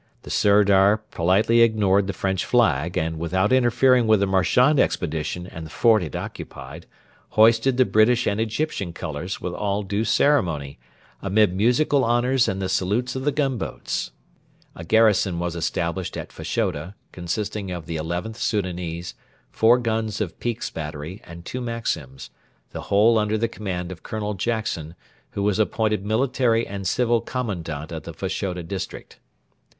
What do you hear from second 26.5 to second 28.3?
and civil commandant of the